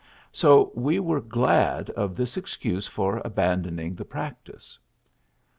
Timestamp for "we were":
0.73-1.21